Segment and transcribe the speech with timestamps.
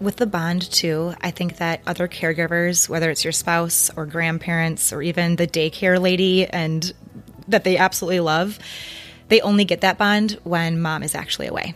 [0.00, 4.92] with the bond too, I think that other caregivers, whether it's your spouse or grandparents
[4.92, 6.92] or even the daycare lady and
[7.48, 8.58] that they absolutely love,
[9.28, 11.74] they only get that bond when mom is actually away.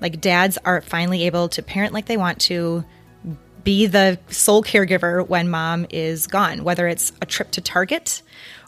[0.00, 2.84] Like dads are finally able to parent like they want to,
[3.64, 8.22] be the sole caregiver when mom is gone, whether it's a trip to Target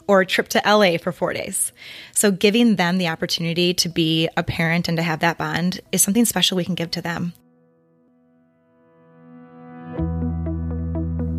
[0.07, 1.71] or a trip to LA for four days.
[2.13, 6.01] So, giving them the opportunity to be a parent and to have that bond is
[6.01, 7.33] something special we can give to them.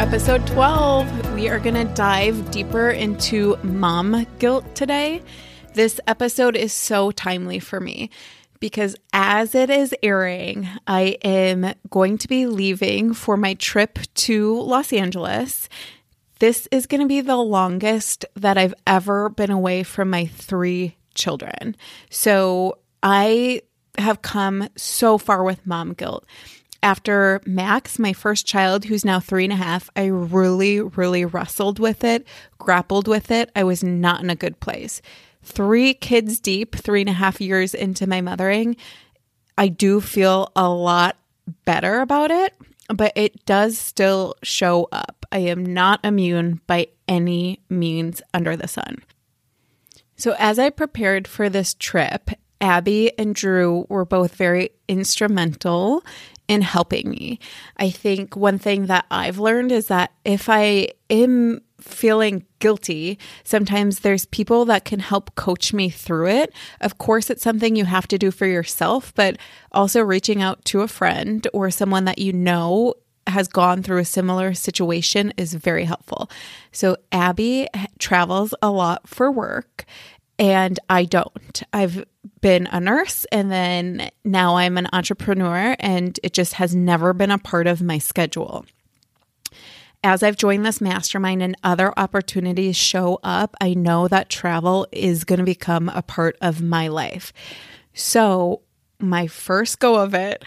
[0.00, 5.20] Episode 12, we are going to dive deeper into mom guilt today.
[5.74, 8.08] This episode is so timely for me
[8.60, 14.58] because as it is airing, I am going to be leaving for my trip to
[14.62, 15.68] Los Angeles.
[16.38, 20.96] This is going to be the longest that I've ever been away from my three
[21.12, 21.76] children.
[22.08, 23.60] So I
[23.98, 26.24] have come so far with mom guilt.
[26.82, 31.78] After Max, my first child, who's now three and a half, I really, really wrestled
[31.78, 32.26] with it,
[32.58, 33.50] grappled with it.
[33.54, 35.02] I was not in a good place
[35.42, 38.76] three kids deep, three and a half years into my mothering,
[39.56, 41.16] I do feel a lot
[41.64, 42.54] better about it,
[42.88, 45.26] but it does still show up.
[45.32, 48.98] I am not immune by any means under the sun.
[50.16, 56.04] So, as I prepared for this trip, Abby and Drew were both very instrumental
[56.50, 57.38] in helping me.
[57.76, 64.00] I think one thing that I've learned is that if I am feeling guilty, sometimes
[64.00, 66.52] there's people that can help coach me through it.
[66.80, 69.38] Of course, it's something you have to do for yourself, but
[69.70, 72.94] also reaching out to a friend or someone that you know
[73.28, 76.28] has gone through a similar situation is very helpful.
[76.72, 77.68] So, Abby
[78.00, 79.84] travels a lot for work,
[80.40, 81.62] and I don't.
[81.72, 82.04] I've
[82.40, 87.30] been a nurse and then now I'm an entrepreneur, and it just has never been
[87.30, 88.64] a part of my schedule
[90.02, 95.24] as I've joined this mastermind and other opportunities show up, I know that travel is
[95.24, 97.32] going to become a part of my life.
[97.92, 98.62] So,
[98.98, 100.44] my first go of it,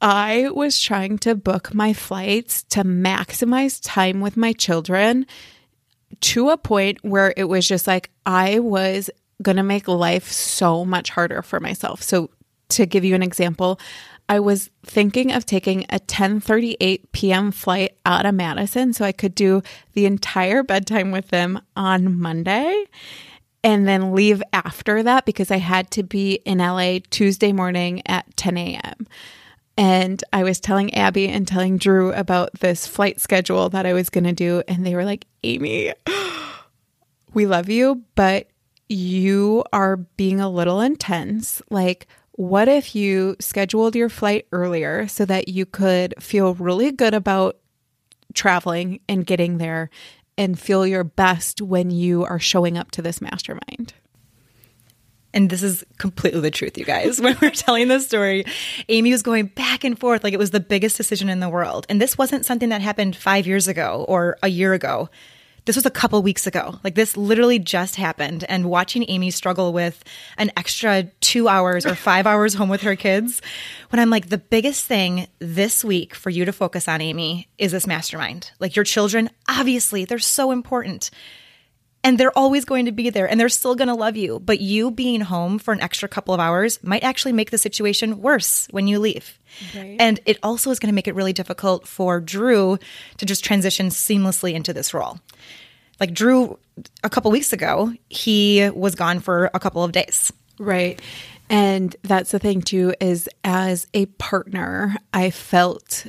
[0.00, 5.26] I was trying to book my flights to maximize time with my children
[6.20, 9.10] to a point where it was just like I was
[9.42, 12.02] going to make life so much harder for myself.
[12.02, 12.30] So,
[12.70, 13.78] to give you an example,
[14.28, 17.50] I was thinking of taking a 10:38 p.m.
[17.50, 22.86] flight out of Madison so I could do the entire bedtime with them on Monday
[23.64, 28.36] and then leave after that because I had to be in LA Tuesday morning at
[28.36, 29.06] 10 a.m.
[29.76, 34.10] And I was telling Abby and telling Drew about this flight schedule that I was
[34.10, 34.62] going to do.
[34.68, 35.92] And they were like, Amy,
[37.34, 38.48] we love you, but
[38.88, 41.62] you are being a little intense.
[41.70, 47.14] Like, what if you scheduled your flight earlier so that you could feel really good
[47.14, 47.58] about
[48.34, 49.90] traveling and getting there
[50.38, 53.94] and feel your best when you are showing up to this mastermind?
[55.34, 57.20] And this is completely the truth, you guys.
[57.22, 58.44] When we're telling this story,
[58.88, 61.86] Amy was going back and forth like it was the biggest decision in the world.
[61.88, 65.08] And this wasn't something that happened five years ago or a year ago
[65.64, 66.78] this was a couple weeks ago.
[66.82, 68.44] Like this literally just happened.
[68.48, 70.02] And watching Amy struggle with
[70.36, 73.40] an extra two hours or five hours home with her kids,
[73.90, 77.72] when I'm like, the biggest thing this week for you to focus on, Amy, is
[77.72, 78.50] this mastermind.
[78.58, 81.10] Like your children, obviously, they're so important.
[82.04, 84.40] And they're always going to be there and they're still going to love you.
[84.40, 88.20] But you being home for an extra couple of hours might actually make the situation
[88.20, 89.38] worse when you leave.
[89.74, 89.96] Right.
[90.00, 92.78] And it also is going to make it really difficult for Drew
[93.18, 95.20] to just transition seamlessly into this role.
[96.00, 96.58] Like Drew,
[97.04, 100.32] a couple weeks ago, he was gone for a couple of days.
[100.58, 101.00] Right.
[101.48, 106.06] And that's the thing, too, is as a partner, I felt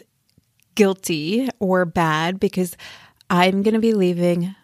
[0.73, 2.75] guilty or bad because
[3.29, 4.55] I'm going to be leaving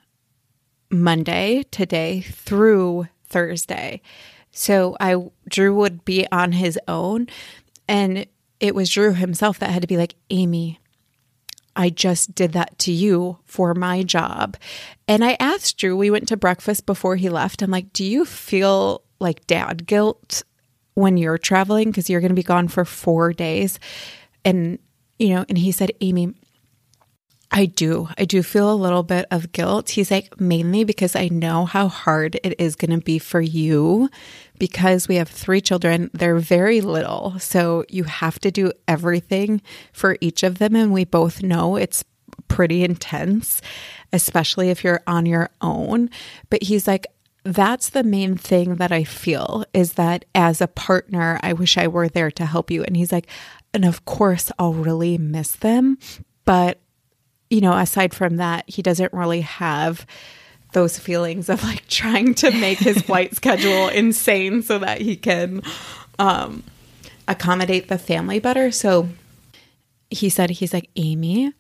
[0.92, 4.02] Monday today through Thursday.
[4.52, 5.16] So I
[5.48, 7.28] Drew would be on his own
[7.88, 8.26] and
[8.60, 10.80] it was Drew himself that had to be like, "Amy,
[11.76, 14.58] I just did that to you for my job."
[15.08, 17.62] And I asked Drew, we went to breakfast before he left.
[17.62, 20.44] I'm like, "Do you feel like dad guilt
[21.00, 23.80] when you're traveling because you're going to be gone for four days.
[24.44, 24.80] And,
[25.18, 26.34] you know, and he said, Amy,
[27.52, 28.10] I do.
[28.18, 29.90] I do feel a little bit of guilt.
[29.90, 34.10] He's like, mainly because I know how hard it is going to be for you
[34.60, 36.12] because we have three children.
[36.14, 37.40] They're very little.
[37.40, 39.62] So you have to do everything
[39.92, 40.76] for each of them.
[40.76, 42.04] And we both know it's
[42.48, 43.62] pretty intense,
[44.14, 46.12] especially if you're on your own.
[46.52, 47.08] But he's like,
[47.44, 51.88] that's the main thing that I feel is that as a partner, I wish I
[51.88, 52.84] were there to help you.
[52.84, 53.28] And he's like,
[53.74, 55.98] and of course, I'll really miss them.
[56.46, 56.80] But
[57.50, 60.06] you know, aside from that, he doesn't really have
[60.74, 65.62] those feelings of like trying to make his flight schedule insane so that he can
[66.18, 66.64] um,
[67.28, 68.72] accommodate the family better.
[68.72, 69.10] So
[70.10, 71.54] he said, he's like, Amy,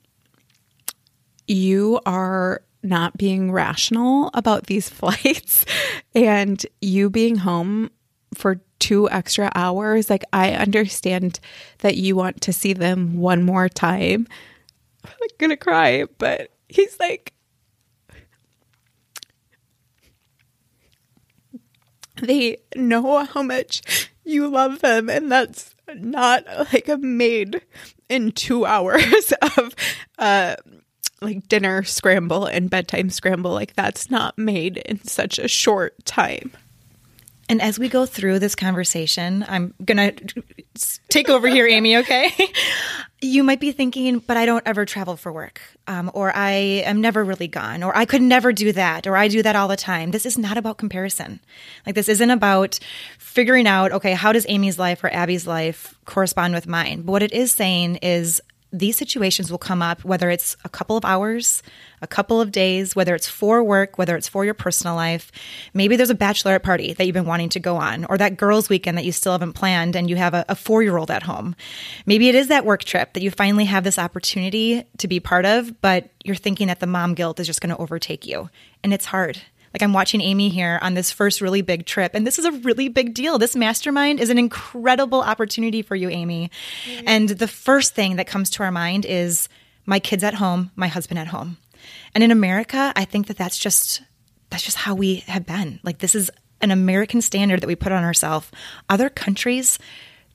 [1.47, 5.65] you are not being rational about these flights
[6.13, 7.89] and you being home
[8.35, 10.09] for two extra hours.
[10.09, 11.39] Like, I understand
[11.79, 14.27] that you want to see them one more time
[15.05, 17.33] I'm like gonna cry, but he's like,
[22.21, 27.61] they know how much you love them, and that's not like a made
[28.09, 29.75] in two hours of
[30.17, 30.55] uh
[31.21, 33.51] like dinner scramble and bedtime scramble.
[33.51, 36.51] Like that's not made in such a short time.
[37.49, 40.43] And as we go through this conversation, I'm going to
[41.09, 42.31] take over here, Amy, okay?
[43.21, 46.51] you might be thinking, but I don't ever travel for work, um, or I
[46.85, 49.67] am never really gone, or I could never do that, or I do that all
[49.67, 50.11] the time.
[50.11, 51.39] This is not about comparison.
[51.87, 52.79] Like, this isn't about
[53.17, 57.01] figuring out, okay, how does Amy's life or Abby's life correspond with mine?
[57.01, 60.95] But what it is saying is these situations will come up, whether it's a couple
[60.95, 61.63] of hours,
[62.01, 65.31] a couple of days, whether it's for work, whether it's for your personal life.
[65.73, 68.69] Maybe there's a bachelorette party that you've been wanting to go on, or that girls'
[68.69, 71.23] weekend that you still haven't planned and you have a, a four year old at
[71.23, 71.55] home.
[72.05, 75.45] Maybe it is that work trip that you finally have this opportunity to be part
[75.45, 78.49] of, but you're thinking that the mom guilt is just going to overtake you.
[78.83, 79.41] And it's hard.
[79.73, 82.51] Like I'm watching Amy here on this first really big trip, and this is a
[82.51, 83.37] really big deal.
[83.37, 86.51] This mastermind is an incredible opportunity for you, Amy.
[86.85, 87.07] Mm-hmm.
[87.07, 89.49] And the first thing that comes to our mind is
[89.85, 91.57] my kids at home, my husband at home.
[92.13, 94.01] And in America, I think that that's just
[94.49, 95.79] that's just how we have been.
[95.83, 96.31] Like this is
[96.61, 98.51] an American standard that we put on ourselves.
[98.89, 99.79] Other countries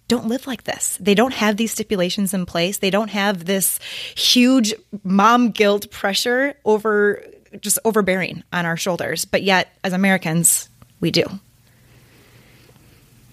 [0.06, 0.98] don't live like this.
[1.00, 2.78] They don't have these stipulations in place.
[2.78, 3.78] They don't have this
[4.14, 7.24] huge mom guilt pressure over
[7.60, 9.24] just overbearing on our shoulders.
[9.24, 10.68] But yet, as Americans,
[11.00, 11.24] we do.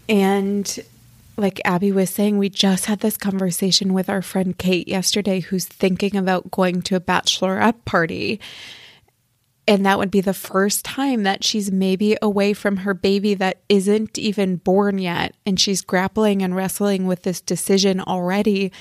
[0.10, 0.80] And
[1.38, 5.66] like Abby was saying, we just had this conversation with our friend Kate yesterday, who's
[5.66, 8.40] thinking about going to a bachelorette party.
[9.68, 13.62] And that would be the first time that she's maybe away from her baby that
[13.70, 15.34] isn't even born yet.
[15.46, 18.72] And she's grappling and wrestling with this decision already.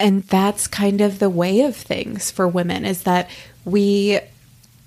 [0.00, 3.30] And that's kind of the way of things for women is that
[3.64, 4.20] we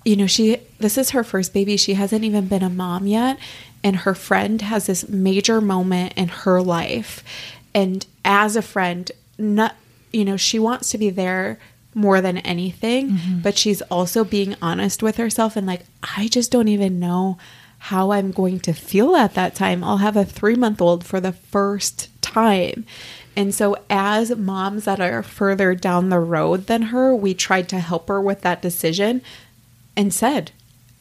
[0.04, 1.76] you know she this is her first baby.
[1.76, 3.38] She hasn't even been a mom yet.
[3.82, 7.22] And her friend has this major moment in her life.
[7.74, 9.76] And as a friend not
[10.12, 11.58] you know she wants to be there
[11.94, 13.40] more than anything mm-hmm.
[13.40, 17.38] but she's also being honest with herself and like i just don't even know
[17.78, 19.84] how i'm going to feel at that time.
[19.84, 22.84] I'll have a 3 month old for the first time
[23.38, 27.78] and so, as moms that are further down the road than her, we tried to
[27.78, 29.22] help her with that decision
[29.96, 30.50] and said,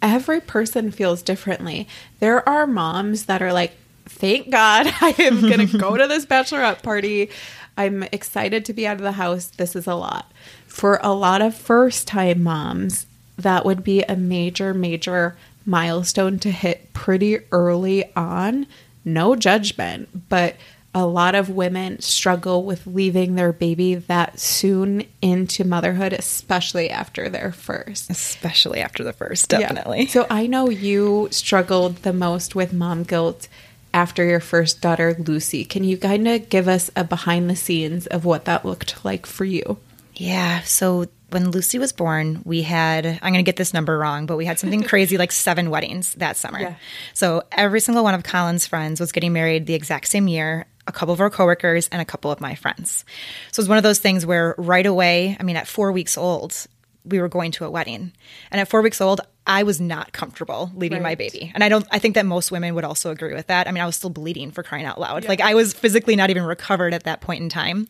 [0.03, 1.87] every person feels differently.
[2.19, 6.27] There are moms that are like, thank God I am going to go to this
[6.27, 7.31] bachelorette party.
[7.75, 9.47] I'm excited to be out of the house.
[9.47, 10.31] This is a lot.
[10.67, 13.07] For a lot of first time moms,
[13.39, 15.35] that would be a major, major
[15.65, 18.67] milestone to hit pretty early on.
[19.03, 20.55] No judgment, but
[20.97, 27.29] a lot of women struggle with leaving their baby that soon into motherhood, especially after
[27.29, 28.09] their first.
[28.09, 30.01] Especially after the first, definitely.
[30.01, 30.07] Yeah.
[30.07, 33.47] So I know you struggled the most with mom guilt
[33.93, 35.65] after your first daughter, Lucy.
[35.65, 39.27] Can you kind of give us a behind the scenes of what that looked like
[39.27, 39.77] for you?
[40.15, 40.61] Yeah.
[40.61, 44.35] So when Lucy was born, we had, I'm going to get this number wrong, but
[44.35, 46.59] we had something crazy like seven weddings that summer.
[46.59, 46.75] Yeah.
[47.13, 50.91] So every single one of Colin's friends was getting married the exact same year a
[50.91, 53.05] couple of our coworkers, and a couple of my friends.
[53.51, 56.17] So it was one of those things where right away, I mean, at four weeks
[56.17, 56.67] old,
[57.05, 58.11] we were going to a wedding.
[58.51, 61.11] And at four weeks old, I was not comfortable leaving right.
[61.11, 61.51] my baby.
[61.55, 63.67] And I don't I think that most women would also agree with that.
[63.67, 65.23] I mean, I was still bleeding for crying out loud.
[65.23, 65.29] Yeah.
[65.29, 67.87] Like I was physically not even recovered at that point in time.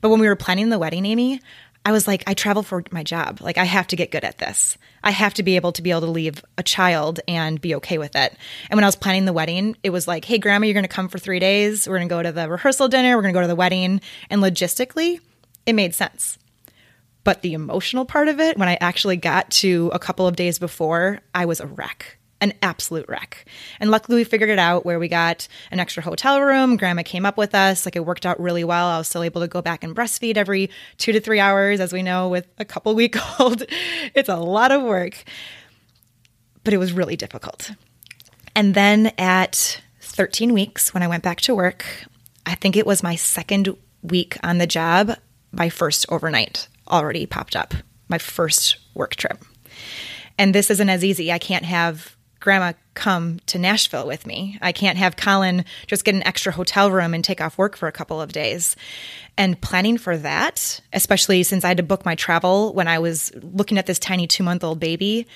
[0.00, 1.40] But when we were planning the wedding, Amy,
[1.84, 3.40] I was like, I travel for my job.
[3.40, 4.76] Like, I have to get good at this.
[5.02, 7.96] I have to be able to be able to leave a child and be okay
[7.96, 8.36] with it.
[8.68, 10.88] And when I was planning the wedding, it was like, hey, grandma, you're going to
[10.88, 11.88] come for three days.
[11.88, 13.16] We're going to go to the rehearsal dinner.
[13.16, 14.02] We're going to go to the wedding.
[14.28, 15.20] And logistically,
[15.64, 16.38] it made sense.
[17.24, 20.58] But the emotional part of it, when I actually got to a couple of days
[20.58, 23.44] before, I was a wreck an absolute wreck.
[23.78, 26.76] And luckily, we figured it out where we got an extra hotel room.
[26.76, 27.84] Grandma came up with us.
[27.84, 28.86] Like it worked out really well.
[28.86, 31.80] I was still able to go back and breastfeed every two to three hours.
[31.80, 33.62] As we know, with a couple week old,
[34.14, 35.24] it's a lot of work,
[36.64, 37.70] but it was really difficult.
[38.54, 41.84] And then at 13 weeks, when I went back to work,
[42.46, 45.12] I think it was my second week on the job,
[45.52, 47.74] my first overnight already popped up,
[48.08, 49.38] my first work trip.
[50.38, 51.30] And this isn't as easy.
[51.30, 54.58] I can't have grandma come to Nashville with me.
[54.60, 57.86] I can't have Colin just get an extra hotel room and take off work for
[57.86, 58.76] a couple of days.
[59.36, 63.32] And planning for that, especially since I had to book my travel when I was
[63.34, 65.26] looking at this tiny two month old baby,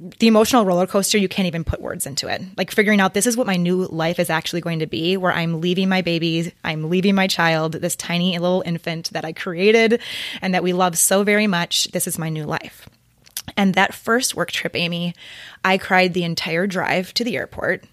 [0.00, 2.42] the emotional roller coaster, you can't even put words into it.
[2.56, 5.32] Like figuring out this is what my new life is actually going to be, where
[5.32, 10.00] I'm leaving my baby, I'm leaving my child, this tiny little infant that I created
[10.42, 11.88] and that we love so very much.
[11.92, 12.88] This is my new life.
[13.58, 15.14] And that first work trip, Amy,
[15.64, 17.84] I cried the entire drive to the airport.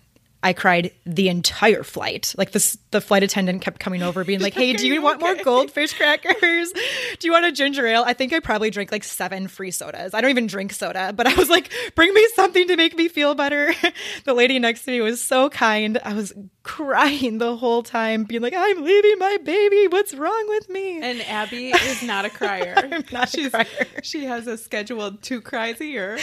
[0.43, 2.35] I cried the entire flight.
[2.37, 5.33] Like this, the flight attendant kept coming over, being like, "Hey, do you want okay?
[5.33, 6.71] more goldfish crackers?
[7.19, 10.13] Do you want a ginger ale?" I think I probably drank like seven free sodas.
[10.13, 13.07] I don't even drink soda, but I was like, "Bring me something to make me
[13.07, 13.73] feel better."
[14.25, 15.99] the lady next to me was so kind.
[16.03, 16.31] I was
[16.65, 19.87] crying the whole time, being like, "I'm leaving my baby.
[19.87, 22.73] What's wrong with me?" And Abby is not a crier.
[22.91, 23.87] I'm not She's, a crier.
[24.03, 26.17] She has a scheduled two cries a year.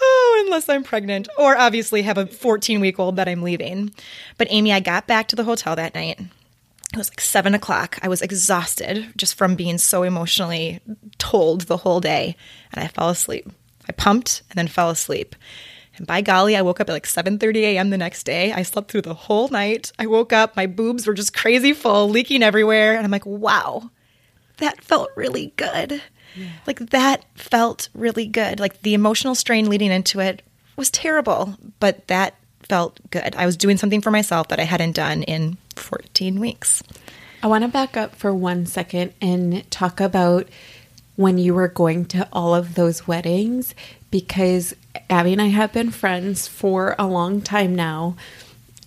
[0.00, 3.92] Oh, unless I'm pregnant, or obviously have a 14 week old that I'm leaving.
[4.38, 6.18] But Amy, I got back to the hotel that night.
[6.92, 7.98] It was like seven o'clock.
[8.02, 10.80] I was exhausted just from being so emotionally
[11.18, 12.34] told the whole day,
[12.72, 13.48] and I fell asleep.
[13.88, 15.36] I pumped and then fell asleep.
[15.96, 17.90] And by golly, I woke up at like 7:30 a.m.
[17.90, 18.52] the next day.
[18.52, 19.92] I slept through the whole night.
[19.98, 23.90] I woke up, my boobs were just crazy full, leaking everywhere, and I'm like, "Wow.
[24.58, 26.02] That felt really good."
[26.34, 26.46] Yeah.
[26.66, 28.58] Like that felt really good.
[28.58, 30.42] Like the emotional strain leading into it
[30.76, 33.34] was terrible, but that felt good.
[33.36, 36.82] I was doing something for myself that I hadn't done in 14 weeks.
[37.42, 40.48] I want to back up for one second and talk about
[41.16, 43.74] when you were going to all of those weddings
[44.10, 44.74] because
[45.08, 48.16] Abby and I have been friends for a long time now.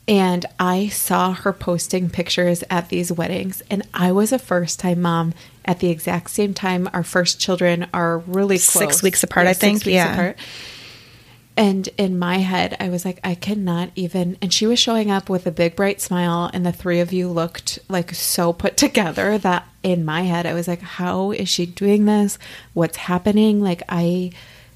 [0.08, 5.02] And I saw her posting pictures at these weddings, and I was a first time
[5.02, 5.34] mom
[5.66, 6.88] at the exact same time.
[6.94, 8.72] Our first children are really close.
[8.72, 9.86] Six weeks apart, yeah, I think.
[9.88, 10.14] yeah.
[10.14, 10.38] Apart.
[11.58, 14.38] And in my head, I was like, I cannot even.
[14.42, 17.30] And she was showing up with a big, bright smile, and the three of you
[17.30, 21.66] looked like so put together that in my head, I was like, how is she
[21.66, 22.38] doing this?
[22.74, 23.62] What's happening?
[23.62, 24.32] Like, I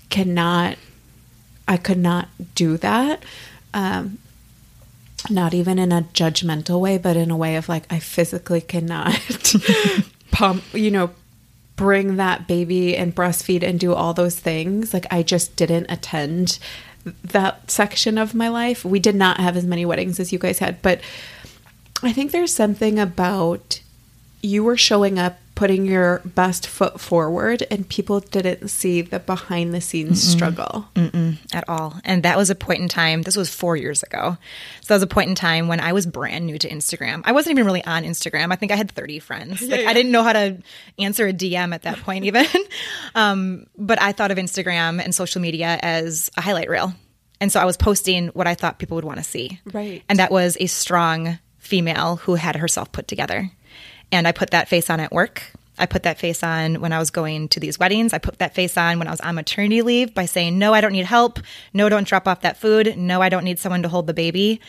[0.09, 0.77] cannot,
[1.69, 3.23] I could not do that.
[3.73, 4.17] Um,
[5.29, 9.19] not even in a judgmental way, but in a way of like, I physically cannot
[10.31, 11.11] pump, you know,
[11.75, 14.93] bring that baby and breastfeed and do all those things.
[14.93, 16.57] Like, I just didn't attend
[17.23, 18.83] that section of my life.
[18.83, 21.01] We did not have as many weddings as you guys had, but
[22.01, 23.81] I think there's something about
[24.41, 29.73] you were showing up putting your best foot forward and people didn't see the behind
[29.73, 30.31] the scenes Mm-mm.
[30.31, 30.87] struggle.
[30.95, 31.99] Mm-mm, at all.
[32.05, 34.37] And that was a point in time this was four years ago.
[34.79, 37.23] So that was a point in time when i was brand new to instagram.
[37.25, 38.53] I wasn't even really on instagram.
[38.53, 39.61] I think i had 30 friends.
[39.61, 39.89] Like yeah.
[39.89, 40.59] i didn't know how to
[40.97, 42.45] answer a dm at that point even.
[43.15, 46.93] Um, but i thought of instagram and social media as a highlight reel.
[47.41, 49.59] And so i was posting what i thought people would want to see.
[49.65, 50.03] Right.
[50.07, 53.51] And that was a strong female who had herself put together
[54.11, 55.43] and I put that face on at work.
[55.77, 58.13] I put that face on when I was going to these weddings.
[58.13, 60.81] I put that face on when I was on maternity leave by saying, No, I
[60.81, 61.39] don't need help.
[61.73, 62.97] No, don't drop off that food.
[62.97, 64.59] No, I don't need someone to hold the baby.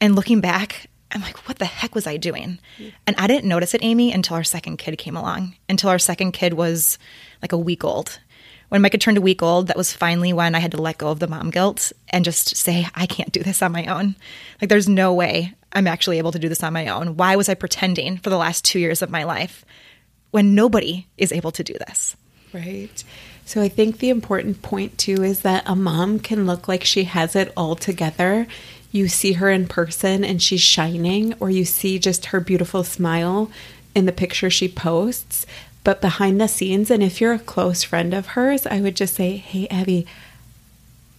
[0.00, 2.58] And looking back, I'm like, what the heck was I doing?
[3.06, 6.32] And I didn't notice it, Amy, until our second kid came along, until our second
[6.32, 6.98] kid was
[7.42, 8.20] like a week old.
[8.68, 11.08] When Micah turned a week old, that was finally when I had to let go
[11.08, 14.14] of the mom guilt and just say, I can't do this on my own.
[14.60, 17.16] Like, there's no way I'm actually able to do this on my own.
[17.16, 19.64] Why was I pretending for the last two years of my life
[20.30, 22.16] when nobody is able to do this?
[22.52, 23.04] Right.
[23.44, 27.04] So I think the important point too is that a mom can look like she
[27.04, 28.46] has it all together.
[28.92, 33.50] You see her in person and she's shining, or you see just her beautiful smile
[33.94, 35.46] in the picture she posts.
[35.82, 39.14] But behind the scenes, and if you're a close friend of hers, I would just
[39.14, 40.06] say, Hey, Abby,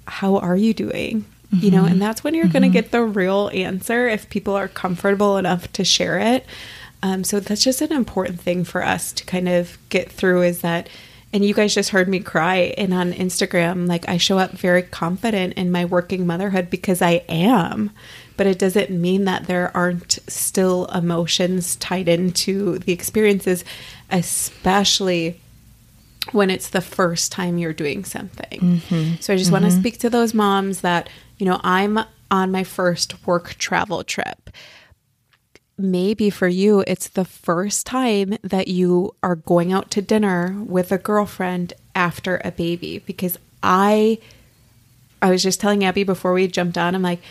[0.06, 1.26] how are you doing?
[1.54, 1.66] Mm-hmm.
[1.66, 2.54] You know, and that's when you're mm-hmm.
[2.54, 6.46] going to get the real answer if people are comfortable enough to share it.
[7.04, 10.62] Um, so that's just an important thing for us to kind of get through is
[10.62, 10.88] that,
[11.34, 12.74] and you guys just heard me cry.
[12.78, 17.24] And on Instagram, like I show up very confident in my working motherhood because I
[17.28, 17.92] am.
[18.38, 23.66] But it doesn't mean that there aren't still emotions tied into the experiences,
[24.10, 25.42] especially
[26.32, 28.60] when it's the first time you're doing something.
[28.60, 29.16] Mm-hmm.
[29.20, 29.64] So I just mm-hmm.
[29.64, 32.00] want to speak to those moms that, you know, I'm
[32.30, 34.52] on my first work travel trip
[35.82, 40.92] maybe for you, it's the first time that you are going out to dinner with
[40.92, 43.00] a girlfriend after a baby.
[43.00, 44.20] Because I,
[45.22, 47.22] I was just telling Abby before we jumped on, I'm like,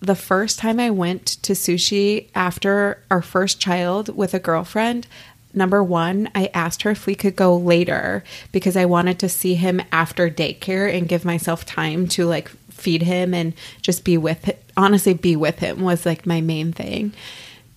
[0.00, 5.06] the first time I went to sushi after our first child with a girlfriend,
[5.52, 9.54] number one, I asked her if we could go later because I wanted to see
[9.54, 13.52] him after daycare and give myself time to like feed him and
[13.82, 14.56] just be with him.
[14.76, 17.12] Honestly, be with him was like my main thing.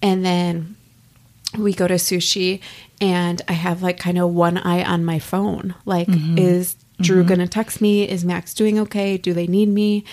[0.02, 0.76] And then
[1.58, 2.62] we go to sushi
[3.02, 5.76] and I have like kind of one eye on my phone.
[5.86, 6.38] Like, mm-hmm.
[6.38, 7.30] is Drew mm-hmm.
[7.30, 8.08] gonna text me?
[8.08, 9.18] Is Max doing okay?
[9.18, 10.06] Do they need me?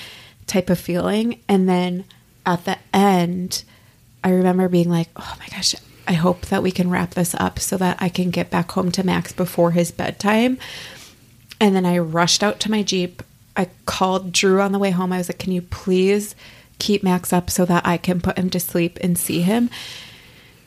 [0.46, 1.40] Type of feeling.
[1.48, 2.04] And then
[2.44, 3.64] at the end,
[4.24, 5.74] I remember being like, oh my gosh,
[6.10, 8.90] I hope that we can wrap this up so that I can get back home
[8.92, 10.58] to Max before his bedtime.
[11.60, 13.22] And then I rushed out to my Jeep.
[13.56, 15.12] I called Drew on the way home.
[15.12, 16.34] I was like, can you please
[16.80, 19.70] keep Max up so that I can put him to sleep and see him.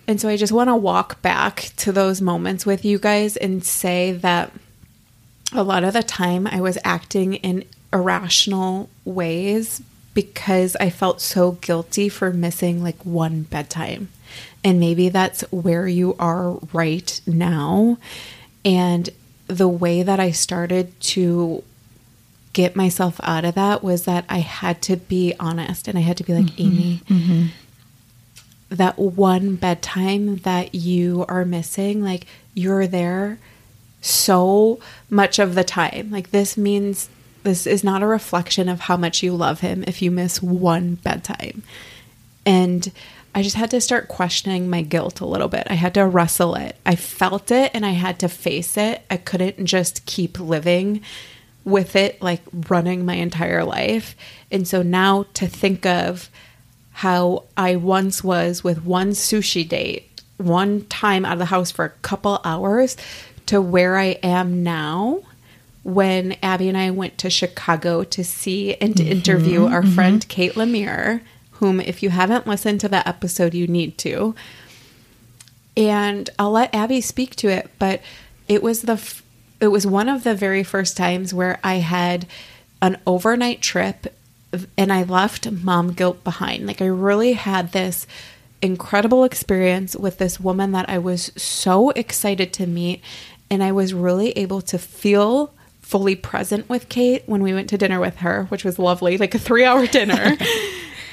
[0.07, 3.65] And so I just want to walk back to those moments with you guys and
[3.65, 4.51] say that
[5.51, 9.81] a lot of the time I was acting in irrational ways
[10.13, 14.09] because I felt so guilty for missing like one bedtime.
[14.63, 17.97] And maybe that's where you are right now.
[18.63, 19.09] And
[19.47, 21.63] the way that I started to
[22.53, 26.17] get myself out of that was that I had to be honest and I had
[26.17, 26.61] to be like, mm-hmm.
[26.61, 27.45] Amy, mm-hmm.
[28.69, 33.39] that one bedtime that you are missing, like you're there
[34.01, 34.79] so
[35.09, 36.11] much of the time.
[36.11, 37.09] Like this means
[37.43, 40.95] this is not a reflection of how much you love him if you miss one
[40.95, 41.63] bedtime.
[42.45, 42.91] And
[43.35, 45.65] I just had to start questioning my guilt a little bit.
[45.69, 46.75] I had to wrestle it.
[46.85, 49.03] I felt it and I had to face it.
[49.09, 51.01] I couldn't just keep living
[51.65, 54.15] with it like running my entire life.
[54.51, 56.29] And so now to think of
[56.91, 61.85] how I once was with one sushi date, one time out of the house for
[61.85, 62.97] a couple hours,
[63.47, 65.21] to where I am now
[65.83, 69.95] when Abby and I went to Chicago to see and to mm-hmm, interview our mm-hmm.
[69.95, 71.21] friend Kate Lemire,
[71.63, 74.35] whom, if you haven't listened to that episode, you need to.
[75.77, 78.01] And I'll let Abby speak to it, but
[78.49, 79.01] it was the
[79.61, 82.27] it was one of the very first times where I had
[82.81, 84.13] an overnight trip
[84.77, 86.67] and I left mom guilt behind.
[86.67, 88.05] Like I really had this
[88.61, 93.01] incredible experience with this woman that I was so excited to meet
[93.49, 97.77] and I was really able to feel fully present with Kate when we went to
[97.77, 100.35] dinner with her, which was lovely, like a 3-hour dinner.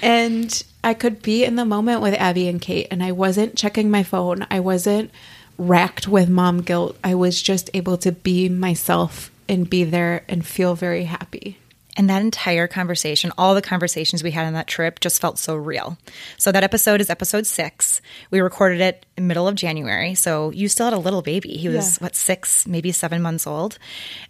[0.03, 3.91] and I could be in the moment with Abby and Kate and I wasn't checking
[3.91, 4.47] my phone.
[4.51, 5.11] I wasn't
[5.59, 6.97] racked with mom guilt.
[7.05, 11.59] I was just able to be myself and be there and feel very happy.
[11.97, 15.55] And that entire conversation, all the conversations we had on that trip just felt so
[15.57, 15.99] real.
[16.39, 18.01] So that episode is episode six.
[18.31, 20.15] We recorded it in middle of January.
[20.15, 21.57] So you still had a little baby.
[21.57, 22.05] He was yeah.
[22.05, 23.77] what, six, maybe seven months old.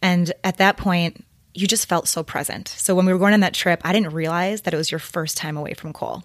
[0.02, 2.68] And at that point, you just felt so present.
[2.68, 5.00] So when we were going on that trip, I didn't realize that it was your
[5.00, 6.22] first time away from Cole.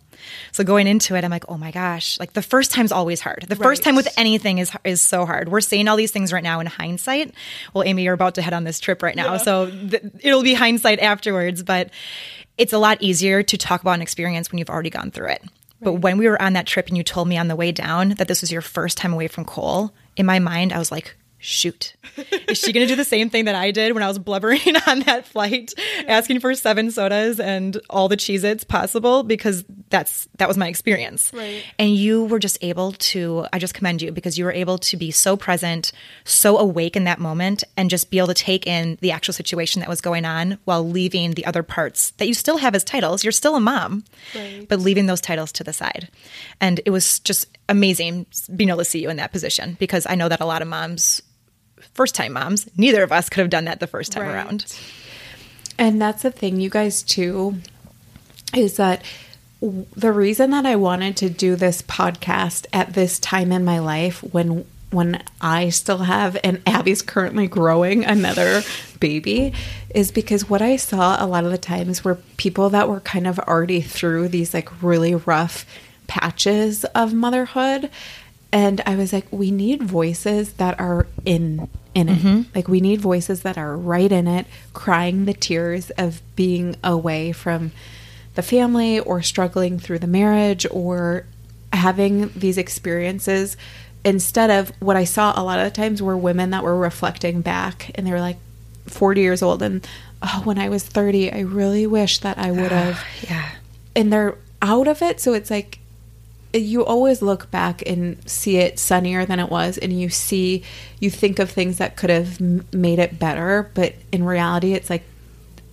[0.51, 3.45] So going into it, I'm like, oh my gosh, like the first time's always hard.
[3.47, 3.63] The right.
[3.63, 5.49] first time with anything is is so hard.
[5.49, 7.33] We're saying all these things right now in hindsight.
[7.73, 9.37] Well, Amy, you're about to head on this trip right now, yeah.
[9.37, 11.63] so th- it'll be hindsight afterwards.
[11.63, 11.89] But
[12.57, 15.41] it's a lot easier to talk about an experience when you've already gone through it.
[15.41, 15.51] Right.
[15.81, 18.09] But when we were on that trip and you told me on the way down
[18.09, 21.15] that this was your first time away from Cole, in my mind, I was like,
[21.45, 21.95] shoot,
[22.47, 24.75] is she going to do the same thing that I did when I was blubbering
[24.87, 25.73] on that flight,
[26.07, 29.21] asking for seven sodas and all the Cheez Its possible?
[29.23, 31.31] Because that's that was my experience.
[31.33, 31.63] Right.
[31.77, 34.97] And you were just able to, I just commend you because you were able to
[34.97, 35.91] be so present,
[36.23, 39.81] so awake in that moment, and just be able to take in the actual situation
[39.81, 43.23] that was going on while leaving the other parts that you still have as titles.
[43.23, 44.03] You're still a mom,
[44.33, 44.67] right.
[44.67, 46.09] but leaving those titles to the side.
[46.59, 50.15] And it was just amazing being able to see you in that position because I
[50.15, 51.21] know that a lot of moms
[51.93, 52.69] first time moms.
[52.77, 54.33] Neither of us could have done that the first time right.
[54.33, 54.77] around.
[55.77, 57.57] And that's the thing, you guys, too,
[58.55, 59.03] is that
[59.61, 64.21] the reason that I wanted to do this podcast at this time in my life
[64.23, 68.61] when when I still have and Abby's currently growing another
[68.99, 69.51] baby
[69.93, 73.27] is because what I saw a lot of the times were people that were kind
[73.27, 75.65] of already through these like really rough
[76.07, 77.89] patches of motherhood
[78.55, 82.19] And I was like, we need voices that are in in it.
[82.19, 82.41] Mm-hmm.
[82.55, 87.33] Like we need voices that are right in it, crying the tears of being away
[87.33, 87.73] from
[88.35, 91.25] the family or struggling through the marriage or
[91.73, 93.57] having these experiences
[94.05, 97.41] instead of what I saw a lot of the times were women that were reflecting
[97.41, 98.37] back and they were like
[98.87, 99.85] 40 years old and
[100.21, 103.49] oh when I was 30 I really wish that I would ah, have Yeah.
[103.95, 105.79] and they're out of it so it's like
[106.61, 110.63] you always look back and see it sunnier than it was and you see
[110.99, 112.39] you think of things that could have
[112.73, 115.03] made it better but in reality it's like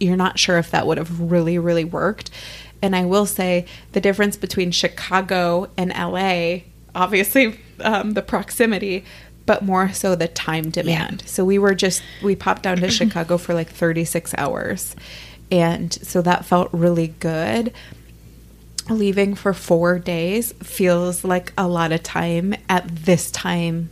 [0.00, 2.30] you're not sure if that would have really really worked.
[2.80, 6.60] And i will say the difference between chicago and la
[6.94, 9.04] obviously um, the proximity
[9.46, 11.24] but more so the time demand.
[11.26, 14.94] So we were just we popped down to chicago for like 36 hours.
[15.50, 17.72] And so that felt really good
[18.92, 23.90] leaving for four days feels like a lot of time at this time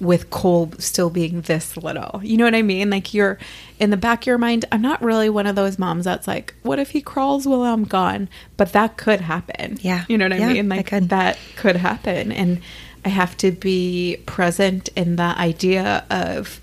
[0.00, 2.20] with Cole still being this little.
[2.22, 2.90] You know what I mean?
[2.90, 3.38] Like you're
[3.80, 6.54] in the back of your mind, I'm not really one of those moms that's like,
[6.62, 8.28] what if he crawls while I'm gone?
[8.56, 9.78] But that could happen.
[9.80, 10.04] Yeah.
[10.08, 10.68] You know what I mean?
[10.68, 11.08] Like could.
[11.08, 12.30] that could happen.
[12.30, 12.60] And
[13.04, 16.60] I have to be present in the idea of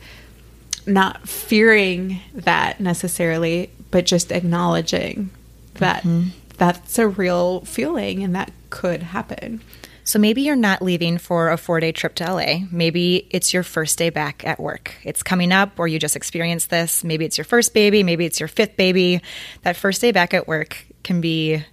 [0.87, 5.29] not fearing that necessarily, but just acknowledging
[5.75, 6.29] that Mm-hmm.
[6.57, 9.61] That's a real feeling and that could happen.
[10.03, 12.59] So maybe you're not leaving for a four day trip to LA.
[12.71, 14.93] Maybe it's your first day back at work.
[15.03, 17.03] It's coming up, or you just experienced this.
[17.03, 18.03] Maybe it's your first baby.
[18.03, 19.21] Maybe it's your fifth baby.
[19.63, 21.63] That first day back at work can be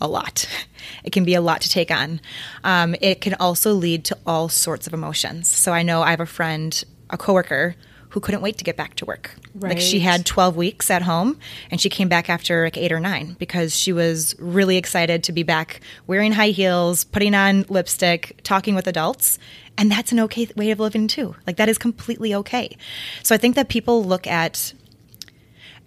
[0.00, 0.46] a lot.
[1.04, 2.20] It can be a lot to take on.
[2.64, 5.48] Um, it can also lead to all sorts of emotions.
[5.48, 7.76] So I know I have a friend, a coworker,
[8.10, 9.36] who couldn't wait to get back to work.
[9.54, 11.38] Like she had 12 weeks at home
[11.70, 15.32] and she came back after like eight or nine because she was really excited to
[15.32, 19.38] be back wearing high heels, putting on lipstick, talking with adults.
[19.76, 21.36] And that's an okay way of living too.
[21.46, 22.76] Like that is completely okay.
[23.22, 24.72] So I think that people look at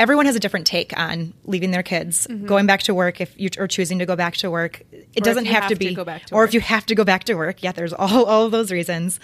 [0.01, 3.49] everyone has a different take on leaving their kids, going back to work if you
[3.59, 4.81] are choosing to go back to work.
[5.13, 7.03] It doesn't have, have to to be back to or if you have to go
[7.03, 7.61] back to work.
[7.61, 9.19] Yeah, there's all all of those reasons.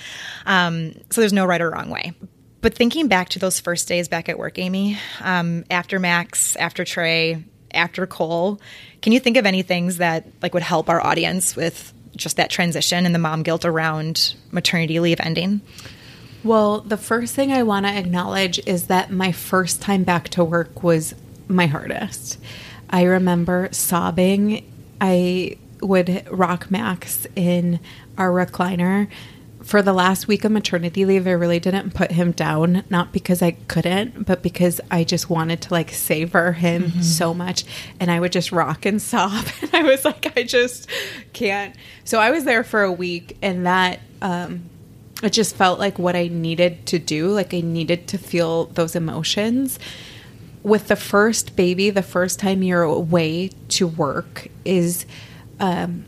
[0.45, 2.13] Um, so there's no right or wrong way.
[2.61, 6.83] But thinking back to those first days back at work, Amy, um, after Max, after
[6.83, 8.59] Trey, after Cole,
[9.01, 12.49] can you think of any things that like would help our audience with just that
[12.49, 15.61] transition and the mom guilt around maternity leave ending?
[16.43, 20.43] Well, the first thing I want to acknowledge is that my first time back to
[20.43, 21.13] work was
[21.47, 22.39] my hardest.
[22.89, 24.65] I remember sobbing.
[24.99, 27.79] I would rock Max in
[28.17, 29.09] our recliner.
[29.67, 33.41] For the last week of maternity leave, I really didn't put him down, not because
[33.41, 37.65] I couldn't, but because I just wanted to like savor him so much.
[37.99, 39.45] And I would just rock and sob.
[39.61, 40.89] And I was like, I just
[41.33, 41.75] can't.
[42.05, 44.69] So I was there for a week, and that, um,
[45.21, 47.27] it just felt like what I needed to do.
[47.27, 49.79] Like I needed to feel those emotions.
[50.63, 55.05] With the first baby, the first time you're away to work is,
[55.59, 56.05] um,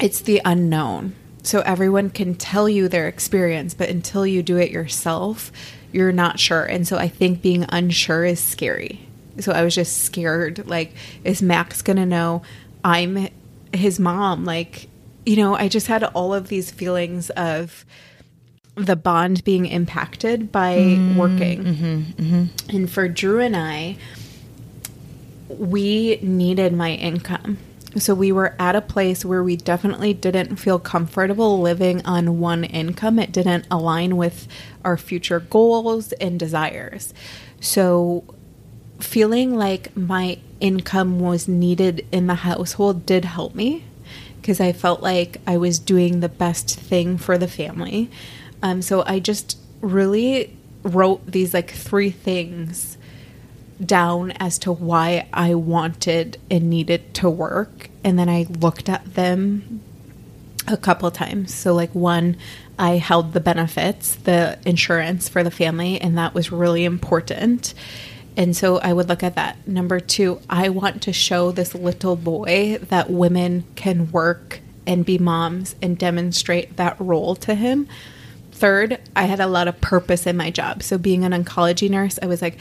[0.00, 1.16] it's the unknown.
[1.48, 5.50] So everyone can tell you their experience, but until you do it yourself,
[5.92, 6.62] you're not sure.
[6.62, 9.08] And so I think being unsure is scary.
[9.40, 10.68] So I was just scared.
[10.68, 10.92] Like,
[11.24, 12.42] is Max gonna know
[12.84, 13.28] I'm
[13.72, 14.44] his mom?
[14.44, 14.90] Like,
[15.24, 17.86] you know, I just had all of these feelings of
[18.74, 21.64] the bond being impacted by mm-hmm, working.
[21.64, 22.76] Mm-hmm, mm-hmm.
[22.76, 23.96] And for Drew and I,
[25.48, 27.56] we needed my income.
[27.98, 32.64] So we were at a place where we definitely didn't feel comfortable living on one
[32.64, 33.18] income.
[33.18, 34.48] It didn't align with
[34.84, 37.12] our future goals and desires.
[37.60, 38.24] So
[39.00, 43.84] feeling like my income was needed in the household did help me
[44.40, 48.10] because I felt like I was doing the best thing for the family.
[48.62, 52.97] Um, so I just really wrote these like three things
[53.84, 57.90] down as to why I wanted and needed to work.
[58.04, 59.82] And then I looked at them
[60.66, 61.54] a couple times.
[61.54, 62.36] So, like, one,
[62.78, 67.74] I held the benefits, the insurance for the family, and that was really important.
[68.36, 69.66] And so I would look at that.
[69.66, 75.18] Number two, I want to show this little boy that women can work and be
[75.18, 77.88] moms and demonstrate that role to him.
[78.52, 80.82] Third, I had a lot of purpose in my job.
[80.82, 82.58] So, being an oncology nurse, I was like,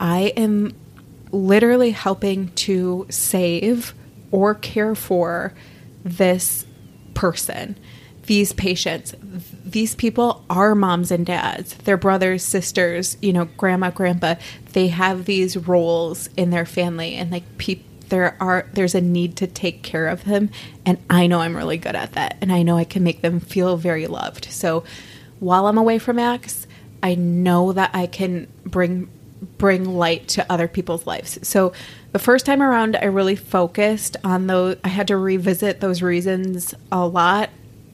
[0.00, 0.74] I am
[1.30, 3.94] literally helping to save
[4.30, 5.52] or care for
[6.04, 6.66] this
[7.14, 7.78] person,
[8.24, 9.14] these patients.
[9.64, 14.36] These people are moms and dads, their brothers, sisters, you know, grandma, grandpa.
[14.72, 19.36] They have these roles in their family, and like pe- there are there's a need
[19.36, 20.50] to take care of them
[20.84, 23.40] and I know I'm really good at that and I know I can make them
[23.40, 24.52] feel very loved.
[24.52, 24.84] So
[25.40, 26.66] while I'm away from Max,
[27.02, 29.10] I know that I can bring
[29.58, 31.38] bring light to other people's lives.
[31.46, 31.72] So
[32.12, 36.74] the first time around I really focused on those I had to revisit those reasons
[36.90, 37.50] a lot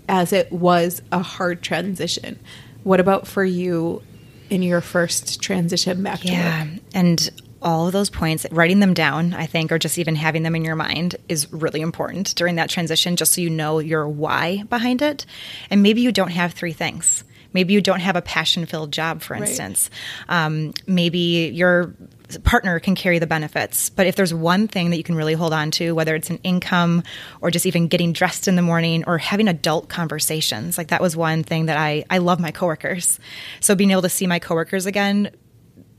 [0.08, 2.38] as it was a hard transition.
[2.82, 4.02] What about for you
[4.48, 6.64] in your first transition back yeah.
[6.64, 6.80] to work?
[6.94, 7.30] And
[7.62, 10.64] all of those points, writing them down, I think, or just even having them in
[10.64, 15.02] your mind is really important during that transition, just so you know your why behind
[15.02, 15.26] it.
[15.68, 17.22] And maybe you don't have three things.
[17.52, 19.90] Maybe you don't have a passion filled job, for instance.
[20.28, 20.44] Right.
[20.44, 21.94] Um, maybe your
[22.38, 23.90] partner can carry the benefits.
[23.90, 26.38] But if there's one thing that you can really hold on to, whether it's an
[26.42, 27.02] income
[27.40, 31.16] or just even getting dressed in the morning or having adult conversations, like that was
[31.16, 33.18] one thing that I, I love my coworkers.
[33.58, 35.30] So being able to see my coworkers again,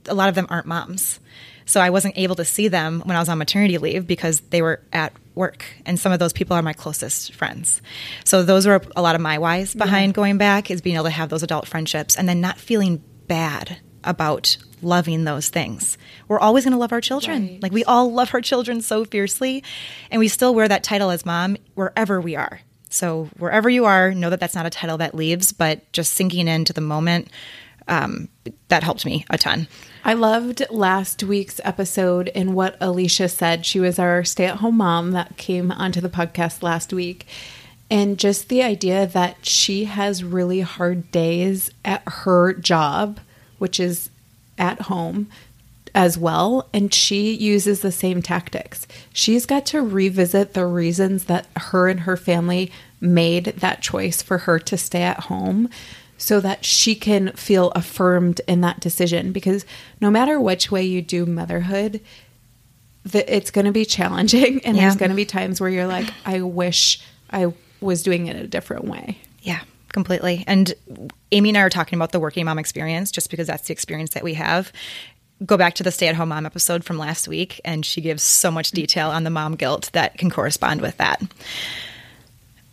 [0.07, 1.19] a lot of them aren't moms.
[1.65, 4.61] So I wasn't able to see them when I was on maternity leave because they
[4.61, 5.65] were at work.
[5.85, 7.81] And some of those people are my closest friends.
[8.25, 10.15] So those are a lot of my whys behind yeah.
[10.15, 13.77] going back is being able to have those adult friendships and then not feeling bad
[14.03, 15.97] about loving those things.
[16.27, 17.47] We're always going to love our children.
[17.47, 17.63] Right.
[17.63, 19.63] Like we all love our children so fiercely
[20.09, 22.61] and we still wear that title as mom wherever we are.
[22.89, 26.47] So wherever you are, know that that's not a title that leaves, but just sinking
[26.47, 27.29] into the moment
[27.87, 28.27] um,
[28.67, 29.67] that helped me a ton.
[30.03, 33.67] I loved last week's episode and what Alicia said.
[33.67, 37.27] She was our stay at home mom that came onto the podcast last week.
[37.91, 43.19] And just the idea that she has really hard days at her job,
[43.59, 44.09] which is
[44.57, 45.27] at home
[45.93, 46.67] as well.
[46.73, 48.87] And she uses the same tactics.
[49.13, 54.39] She's got to revisit the reasons that her and her family made that choice for
[54.39, 55.69] her to stay at home
[56.21, 59.31] so that she can feel affirmed in that decision.
[59.31, 59.65] Because
[59.99, 61.99] no matter which way you do motherhood,
[63.03, 64.61] the, it's going to be challenging.
[64.65, 64.83] And yeah.
[64.83, 68.45] there's going to be times where you're like, I wish I was doing it a
[68.45, 69.17] different way.
[69.41, 70.43] Yeah, completely.
[70.45, 70.71] And
[71.31, 74.11] Amy and I are talking about the working mom experience just because that's the experience
[74.11, 74.71] that we have.
[75.43, 78.21] Go back to the stay at home mom episode from last week, and she gives
[78.21, 81.19] so much detail on the mom guilt that can correspond with that.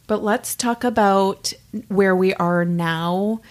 [0.09, 1.53] But let's talk about
[1.89, 3.43] where we are now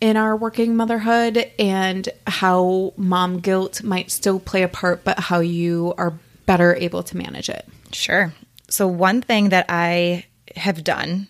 [0.00, 5.40] in our working motherhood and how mom guilt might still play a part, but how
[5.40, 7.68] you are better able to manage it.
[7.92, 8.32] Sure.
[8.70, 10.24] So, one thing that I
[10.56, 11.28] have done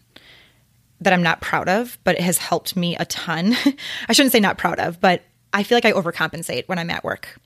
[1.01, 3.57] that I'm not proud of, but it has helped me a ton.
[4.09, 5.23] I shouldn't say not proud of, but
[5.53, 7.41] I feel like I overcompensate when I'm at work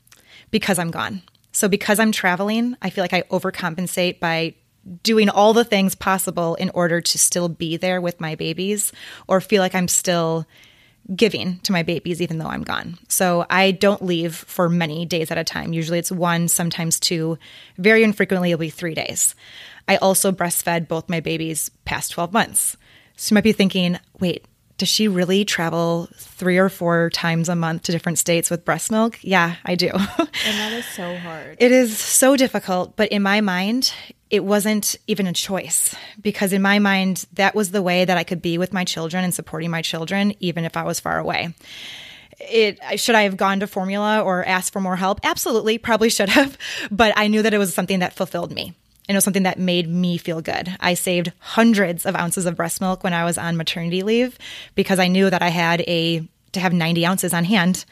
[0.50, 1.22] because I'm gone.
[1.52, 4.54] So, because I'm traveling, I feel like I overcompensate by
[5.02, 8.92] doing all the things possible in order to still be there with my babies
[9.28, 10.46] or feel like I'm still
[11.14, 12.98] giving to my babies even though I'm gone.
[13.08, 15.72] So I don't leave for many days at a time.
[15.72, 17.38] Usually it's one, sometimes two.
[17.76, 19.34] Very infrequently it'll be 3 days.
[19.88, 22.76] I also breastfed both my babies past 12 months.
[23.16, 24.46] So you might be thinking, "Wait,
[24.82, 28.90] does she really travel three or four times a month to different states with breast
[28.90, 29.16] milk?
[29.22, 29.90] Yeah, I do.
[29.94, 31.56] and that is so hard.
[31.60, 32.96] It is so difficult.
[32.96, 33.94] But in my mind,
[34.28, 38.24] it wasn't even a choice because in my mind, that was the way that I
[38.24, 41.54] could be with my children and supporting my children, even if I was far away.
[42.40, 45.20] It should I have gone to formula or asked for more help?
[45.22, 46.58] Absolutely, probably should have,
[46.90, 48.74] but I knew that it was something that fulfilled me.
[49.12, 50.74] And it was something that made me feel good.
[50.80, 54.38] I saved hundreds of ounces of breast milk when I was on maternity leave
[54.74, 57.84] because I knew that I had a to have 90 ounces on hand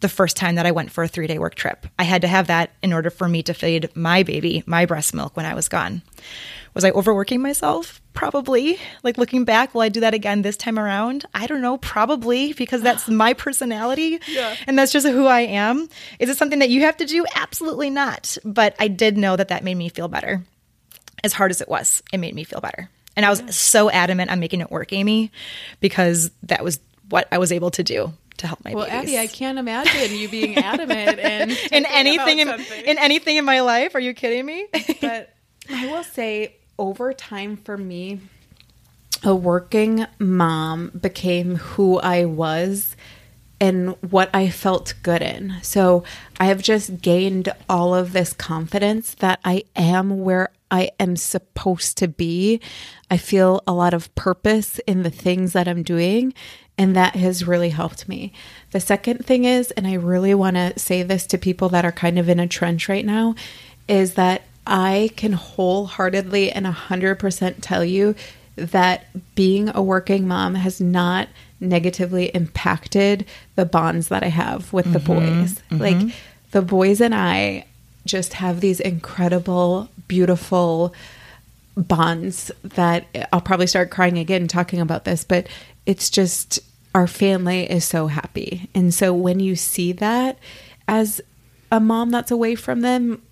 [0.00, 1.86] the first time that I went for a three day work trip.
[1.96, 5.14] I had to have that in order for me to feed my baby my breast
[5.14, 6.02] milk when I was gone.
[6.74, 8.02] Was I overworking myself?
[8.14, 8.80] Probably.
[9.04, 11.24] Like looking back, will I do that again this time around?
[11.34, 14.56] I don't know, probably, because that's my personality yeah.
[14.66, 15.88] and that's just who I am.
[16.18, 17.24] Is it something that you have to do?
[17.36, 18.36] Absolutely not.
[18.44, 20.42] But I did know that that made me feel better.
[21.22, 22.90] As hard as it was, it made me feel better.
[23.16, 25.30] And I was so adamant on making it work, Amy,
[25.80, 29.10] because that was what I was able to do to help my well, babies.
[29.10, 33.60] Abby, I can't imagine you being adamant and in anything in, in anything in my
[33.60, 33.94] life.
[33.94, 34.66] Are you kidding me?
[35.00, 35.32] but
[35.70, 38.20] I will say, over time for me,
[39.22, 42.96] a working mom became who I was
[43.60, 45.54] and what I felt good in.
[45.62, 46.04] So
[46.38, 51.98] I have just gained all of this confidence that I am where I am supposed
[51.98, 52.60] to be.
[53.08, 56.34] I feel a lot of purpose in the things that I'm doing.
[56.76, 58.32] And that has really helped me.
[58.72, 61.92] The second thing is, and I really want to say this to people that are
[61.92, 63.36] kind of in a trench right now,
[63.86, 68.16] is that I can wholeheartedly and 100% tell you
[68.56, 69.06] that
[69.36, 71.28] being a working mom has not
[71.60, 75.62] negatively impacted the bonds that I have with the mm-hmm, boys.
[75.70, 75.78] Mm-hmm.
[75.78, 76.14] Like
[76.50, 77.66] the boys and I
[78.04, 80.94] just have these incredible, beautiful
[81.76, 85.46] bonds that I'll probably start crying again talking about this, but
[85.86, 86.60] it's just
[86.94, 88.68] our family is so happy.
[88.74, 90.38] And so when you see that
[90.86, 91.20] as
[91.72, 93.22] a mom that's away from them,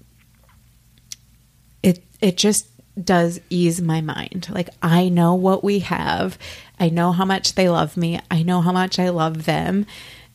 [1.82, 2.66] it it just
[3.02, 4.48] does ease my mind.
[4.50, 6.36] Like I know what we have.
[6.80, 8.20] I know how much they love me.
[8.30, 9.86] I know how much I love them.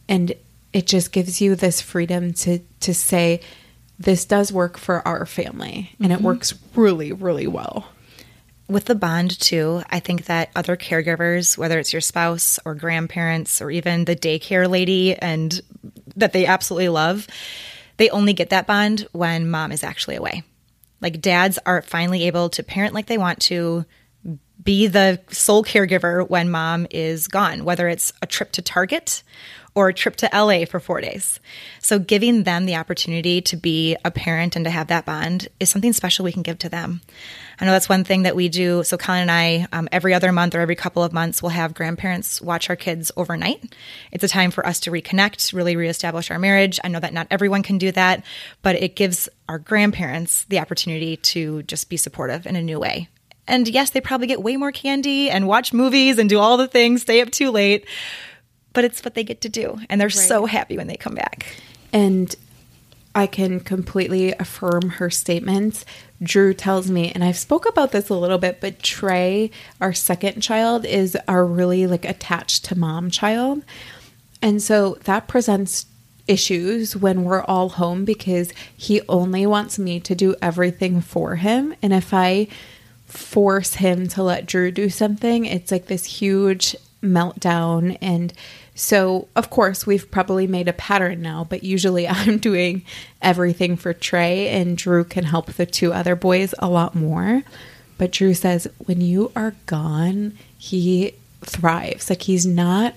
[0.07, 0.33] And
[0.71, 3.41] it just gives you this freedom to to say
[3.99, 6.19] this does work for our family and mm-hmm.
[6.19, 7.87] it works really really well
[8.67, 13.61] with the bond too i think that other caregivers whether it's your spouse or grandparents
[13.61, 15.61] or even the daycare lady and
[16.15, 17.27] that they absolutely love
[17.97, 20.43] they only get that bond when mom is actually away
[21.01, 23.85] like dads are finally able to parent like they want to
[24.61, 29.23] be the sole caregiver when mom is gone whether it's a trip to target
[29.77, 31.39] or a trip to LA for four days.
[31.83, 35.69] So, giving them the opportunity to be a parent and to have that bond is
[35.69, 37.01] something special we can give to them.
[37.61, 38.83] I know that's one thing that we do.
[38.83, 41.75] So, Colin and I, um, every other month or every couple of months, we'll have
[41.75, 43.71] grandparents watch our kids overnight.
[44.11, 46.79] It's a time for us to reconnect, really reestablish our marriage.
[46.83, 48.25] I know that not everyone can do that,
[48.63, 53.09] but it gives our grandparents the opportunity to just be supportive in a new way.
[53.47, 56.67] And yes, they probably get way more candy and watch movies and do all the
[56.67, 57.85] things, stay up too late
[58.77, 59.79] but it's what they get to do.
[59.89, 60.11] And they're right.
[60.11, 61.47] so happy when they come back.
[61.91, 62.35] And
[63.15, 65.83] I can completely affirm her statements.
[66.21, 69.49] Drew tells me, and I've spoke about this a little bit, but Trey,
[69.81, 73.63] our second child, is our really like attached to mom child.
[74.43, 75.87] And so that presents
[76.27, 81.73] issues when we're all home because he only wants me to do everything for him.
[81.81, 82.47] And if I
[83.07, 88.33] force him to let Drew do something, it's like this huge meltdown and
[88.77, 92.83] so, of course, we've probably made a pattern now, but usually I'm doing
[93.21, 97.41] everything for Trey, and Drew can help the two other boys a lot more.
[97.97, 102.11] But Drew says, when you are gone, he thrives.
[102.11, 102.93] Like, he's not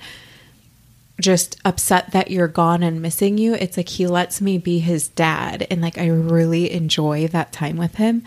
[1.19, 3.55] just upset that you're gone and missing you.
[3.55, 5.67] It's like he lets me be his dad.
[5.71, 8.23] And like, I really enjoy that time with him.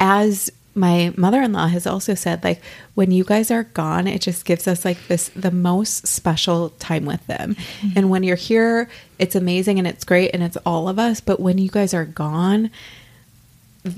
[0.00, 2.60] As my mother-in-law has also said like
[2.94, 7.04] when you guys are gone it just gives us like this the most special time
[7.04, 7.88] with them mm-hmm.
[7.96, 11.40] and when you're here it's amazing and it's great and it's all of us but
[11.40, 12.70] when you guys are gone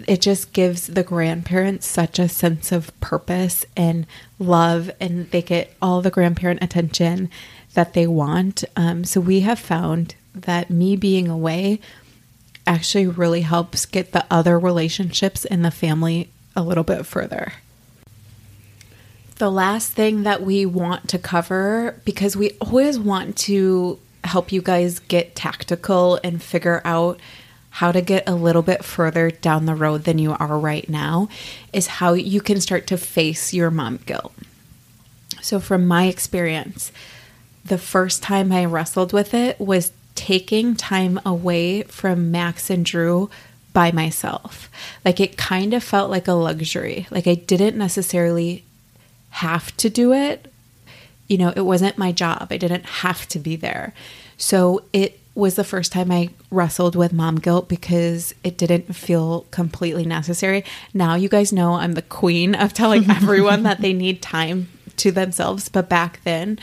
[0.06, 4.06] it just gives the grandparents such a sense of purpose and
[4.38, 7.30] love and they get all the grandparent attention
[7.74, 11.80] that they want um, so we have found that me being away
[12.66, 17.53] actually really helps get the other relationships in the family a little bit further.
[19.37, 24.62] The last thing that we want to cover, because we always want to help you
[24.62, 27.21] guys get tactical and figure out
[27.71, 31.29] how to get a little bit further down the road than you are right now,
[31.75, 34.33] is how you can start to face your mom guilt.
[35.42, 36.90] So, from my experience,
[37.62, 43.29] the first time I wrestled with it was taking time away from Max and Drew
[43.76, 44.70] by myself.
[45.04, 47.06] Like it kind of felt like a luxury.
[47.10, 48.64] Like I didn't necessarily
[49.28, 50.50] have to do it.
[51.28, 52.48] You know, it wasn't my job.
[52.50, 53.92] I didn't have to be there.
[54.38, 59.42] So it was the first time I wrestled with mom guilt because it didn't feel
[59.50, 60.64] completely necessary.
[60.94, 65.12] Now you guys know I'm the queen of telling everyone that they need time to
[65.12, 66.58] themselves, but back then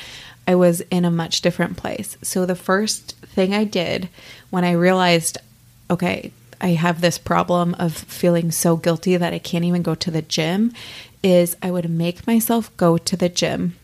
[0.48, 2.18] I was in a much different place.
[2.24, 4.10] So the first thing I did
[4.50, 5.38] when I realized,
[5.92, 6.32] okay,
[6.64, 10.22] I have this problem of feeling so guilty that I can't even go to the
[10.22, 10.72] gym
[11.22, 13.76] is I would make myself go to the gym.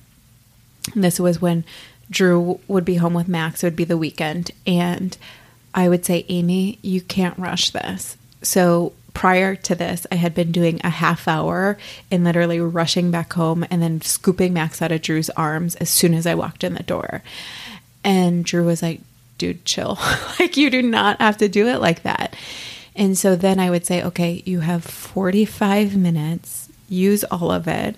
[0.93, 1.65] And this was when
[2.09, 4.51] Drew would be home with Max, it would be the weekend.
[4.65, 5.15] And
[5.75, 8.15] I would say, Amy, you can't rush this.
[8.41, 11.77] So prior to this, I had been doing a half hour
[12.09, 16.13] and literally rushing back home and then scooping Max out of Drew's arms as soon
[16.13, 17.23] as I walked in the door.
[18.05, 19.01] And Drew was like,
[19.39, 19.97] dude, chill.
[20.39, 22.36] like, you do not have to do it like that.
[22.95, 27.95] And so then I would say, okay, you have 45 minutes, use all of it.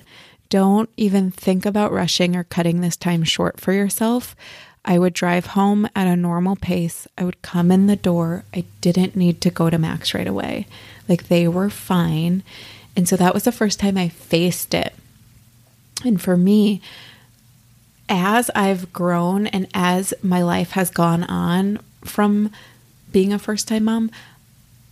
[0.50, 4.36] Don't even think about rushing or cutting this time short for yourself.
[4.84, 7.08] I would drive home at a normal pace.
[7.18, 8.46] I would come in the door.
[8.54, 10.68] I didn't need to go to Max right away.
[11.08, 12.44] Like they were fine.
[12.96, 14.94] And so that was the first time I faced it.
[16.04, 16.82] And for me,
[18.12, 22.52] as I've grown and as my life has gone on from
[23.10, 24.12] being a first time mom,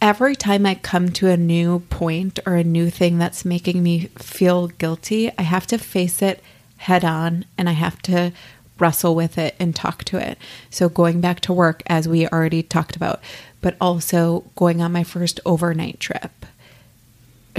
[0.01, 4.05] every time I come to a new point or a new thing that's making me
[4.17, 6.41] feel guilty, I have to face it
[6.77, 8.31] head on and I have to
[8.79, 10.37] wrestle with it and talk to it.
[10.69, 13.19] So going back to work, as we already talked about,
[13.59, 16.31] but also going on my first overnight trip.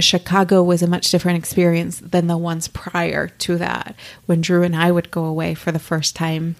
[0.01, 3.95] Chicago was a much different experience than the ones prior to that.
[4.25, 6.55] When Drew and I would go away for the first time,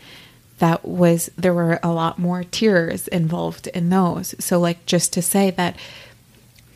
[0.59, 4.35] that was there were a lot more tears involved in those.
[4.39, 5.75] So like just to say that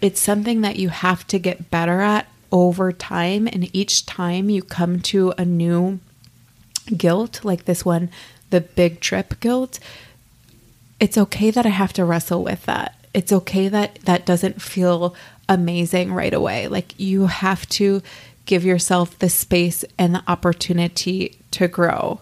[0.01, 4.61] it's something that you have to get better at over time and each time you
[4.61, 5.99] come to a new
[6.97, 8.09] guilt like this one,
[8.49, 9.80] the big trip guilt,
[10.99, 12.95] it's okay that I have to wrestle with that.
[13.13, 15.16] It's okay that that doesn't feel
[15.49, 16.67] amazing right away.
[16.67, 18.01] Like you have to
[18.45, 22.21] give yourself the space and the opportunity to grow.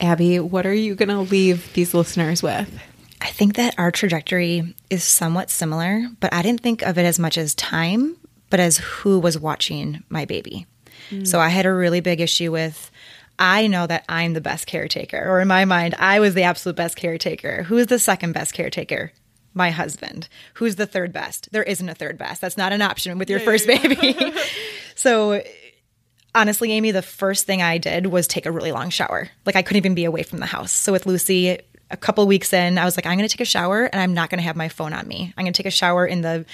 [0.00, 2.70] Abby, what are you going to leave these listeners with?
[3.20, 7.18] I think that our trajectory is somewhat similar, but I didn't think of it as
[7.18, 8.16] much as time,
[8.50, 10.66] but as who was watching my baby.
[11.10, 11.26] Mm.
[11.26, 12.90] So I had a really big issue with
[13.38, 16.76] I know that I'm the best caretaker, or in my mind, I was the absolute
[16.76, 17.64] best caretaker.
[17.64, 19.12] Who is the second best caretaker?
[19.56, 20.28] My husband.
[20.54, 21.50] Who's the third best?
[21.50, 22.42] There isn't a third best.
[22.42, 23.80] That's not an option with your yeah, first yeah.
[23.80, 24.32] baby.
[24.94, 25.42] so,
[26.34, 29.30] honestly, Amy, the first thing I did was take a really long shower.
[29.46, 30.72] Like, I couldn't even be away from the house.
[30.72, 31.58] So, with Lucy,
[31.90, 34.12] a couple weeks in, I was like, I'm going to take a shower and I'm
[34.12, 35.32] not going to have my phone on me.
[35.36, 36.44] I'm going to take a shower in the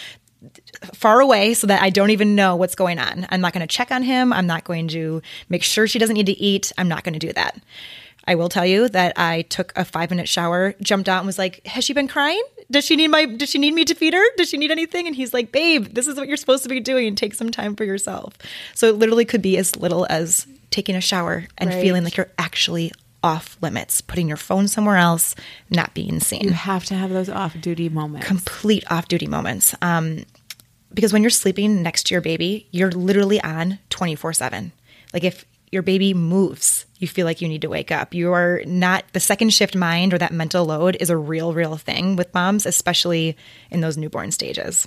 [0.94, 3.26] far away so that I don't even know what's going on.
[3.30, 4.32] I'm not going to check on him.
[4.32, 6.72] I'm not going to make sure she doesn't need to eat.
[6.78, 7.60] I'm not going to do that.
[8.26, 11.38] I will tell you that I took a five minute shower, jumped out and was
[11.38, 12.42] like, Has she been crying?
[12.70, 14.24] Does she need my does she need me to feed her?
[14.36, 15.06] Does she need anything?
[15.06, 17.06] And he's like, Babe, this is what you're supposed to be doing.
[17.06, 18.34] and Take some time for yourself.
[18.74, 21.80] So it literally could be as little as taking a shower and right.
[21.80, 22.92] feeling like you're actually
[23.22, 25.34] off limits, putting your phone somewhere else,
[25.70, 26.42] not being seen.
[26.42, 28.26] You have to have those off duty moments.
[28.26, 29.74] Complete off duty moments.
[29.80, 30.24] Um,
[30.92, 34.72] because when you're sleeping next to your baby, you're literally on 24 7.
[35.12, 38.14] Like if your baby moves, you feel like you need to wake up.
[38.14, 41.76] You are not, the second shift mind or that mental load is a real, real
[41.76, 43.36] thing with moms, especially
[43.70, 44.86] in those newborn stages.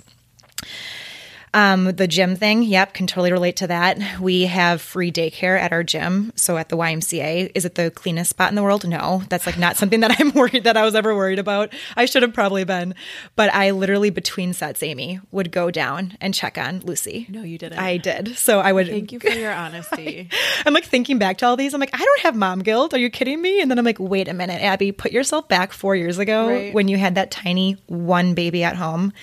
[1.56, 4.20] Um, the gym thing, yep, can totally relate to that.
[4.20, 6.34] We have free daycare at our gym.
[6.36, 8.86] So at the YMCA, is it the cleanest spot in the world?
[8.86, 11.72] No, that's like not something that I'm worried that I was ever worried about.
[11.96, 12.94] I should have probably been,
[13.36, 17.24] but I literally between sets, Amy would go down and check on Lucy.
[17.30, 17.78] No, you didn't.
[17.78, 18.36] I did.
[18.36, 18.88] So I would.
[18.88, 20.28] Thank you for your honesty.
[20.66, 21.72] I'm like thinking back to all these.
[21.72, 22.92] I'm like, I don't have mom guilt.
[22.92, 23.62] Are you kidding me?
[23.62, 26.74] And then I'm like, wait a minute, Abby, put yourself back four years ago right.
[26.74, 29.14] when you had that tiny one baby at home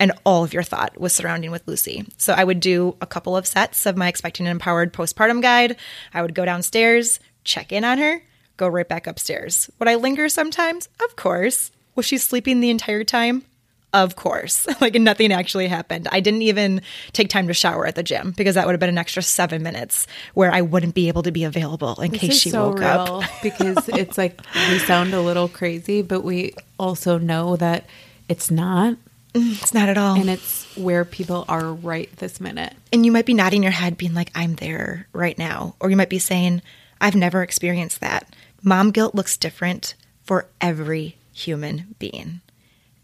[0.00, 2.06] and all of your thought was surrounding with Lucy.
[2.16, 5.76] So I would do a couple of sets of my Expecting and Empowered postpartum guide.
[6.14, 8.22] I would go downstairs, check in on her,
[8.56, 9.70] go right back upstairs.
[9.78, 10.88] Would I linger sometimes?
[11.02, 11.70] Of course.
[11.94, 13.44] Was she sleeping the entire time?
[13.92, 14.66] Of course.
[14.80, 16.08] like nothing actually happened.
[16.12, 16.82] I didn't even
[17.12, 19.62] take time to shower at the gym because that would have been an extra seven
[19.62, 22.82] minutes where I wouldn't be able to be available in this case she so woke
[22.82, 23.24] up.
[23.42, 27.86] because it's like we sound a little crazy, but we also know that
[28.28, 28.98] it's not
[29.34, 30.16] it's not at all.
[30.16, 32.74] And it's where people are right this minute.
[32.92, 35.74] And you might be nodding your head, being like, I'm there right now.
[35.80, 36.62] Or you might be saying,
[37.00, 38.34] I've never experienced that.
[38.62, 42.40] Mom guilt looks different for every human being.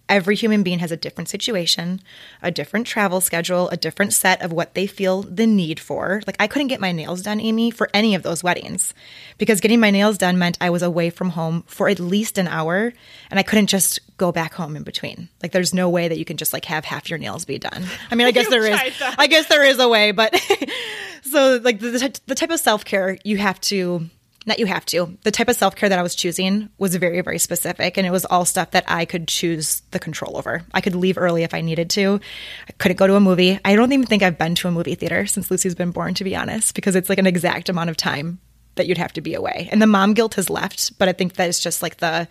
[0.08, 2.00] Every human being has a different situation,
[2.42, 6.20] a different travel schedule, a different set of what they feel the need for.
[6.26, 8.92] Like, I couldn't get my nails done, Amy, for any of those weddings
[9.38, 12.48] because getting my nails done meant I was away from home for at least an
[12.48, 12.92] hour
[13.30, 15.30] and I couldn't just go back home in between.
[15.42, 17.84] Like, there's no way that you can just like have half your nails be done.
[18.10, 19.14] I mean, I guess there is, that.
[19.18, 20.34] I guess there is a way, but
[21.22, 24.10] so like the, the type of self care you have to
[24.46, 25.16] not you have to.
[25.22, 28.10] The type of self care that I was choosing was very, very specific, and it
[28.10, 30.62] was all stuff that I could choose the control over.
[30.72, 32.20] I could leave early if I needed to.
[32.68, 33.58] I couldn't go to a movie.
[33.64, 36.24] I don't even think I've been to a movie theater since Lucy's been born, to
[36.24, 38.38] be honest, because it's like an exact amount of time
[38.76, 39.68] that you'd have to be away.
[39.70, 42.28] And the mom guilt has left, but I think that is just like the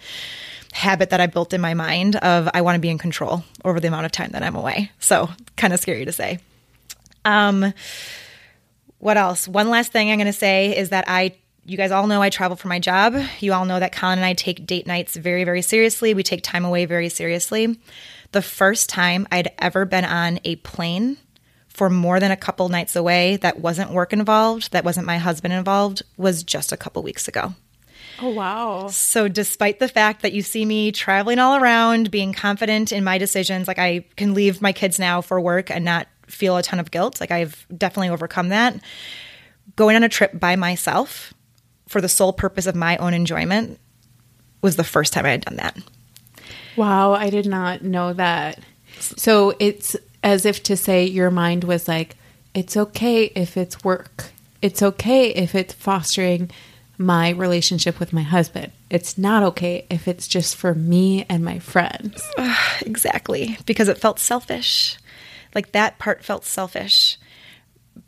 [0.74, 3.80] habit that I built in my mind of I want to be in control over
[3.80, 4.91] the amount of time that I'm away.
[4.99, 6.39] So kind of scary to say.
[7.26, 7.74] Um,
[8.97, 9.47] what else?
[9.47, 11.36] One last thing I'm going to say is that I
[11.66, 13.16] you guys all know I travel for my job.
[13.39, 16.14] You all know that Colin and I take date nights very, very seriously.
[16.14, 17.80] We take time away very seriously.
[18.32, 21.18] The first time I'd ever been on a plane
[21.68, 25.53] for more than a couple nights away that wasn't work involved, that wasn't my husband
[25.53, 27.53] involved, was just a couple weeks ago.
[28.22, 28.88] Oh, wow.
[28.89, 33.18] So, despite the fact that you see me traveling all around, being confident in my
[33.18, 36.80] decisions, like I can leave my kids now for work and not feel a ton
[36.80, 38.76] of guilt, like I've definitely overcome that.
[39.76, 41.34] Going on a trip by myself
[41.93, 43.79] for the sole purpose of my own enjoyment
[44.63, 45.77] was the first time I had done that.
[46.75, 48.59] Wow, I did not know that.
[48.99, 52.17] So it's as if to say your mind was like,
[52.55, 54.31] it's okay if it's work.
[54.59, 56.49] It's okay if it's fostering
[56.97, 58.71] my relationship with my husband.
[58.89, 62.27] It's not okay if it's just for me and my friends.
[62.81, 63.57] exactly.
[63.67, 64.97] Because it felt selfish.
[65.53, 67.19] Like that part felt selfish.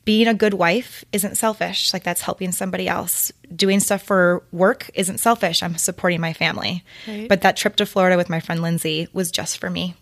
[0.05, 1.91] Being a good wife isn't selfish.
[1.91, 3.31] Like that's helping somebody else.
[3.55, 5.63] Doing stuff for work isn't selfish.
[5.63, 6.83] I'm supporting my family.
[7.07, 7.27] Right.
[7.27, 9.95] But that trip to Florida with my friend Lindsay was just for me.